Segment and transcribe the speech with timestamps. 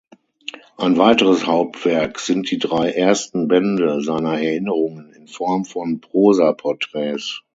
[0.77, 7.43] Ein weiteres Hauptwerk sind die drei ersten Bände seiner Erinnerungen in Form von Prosa-Porträts.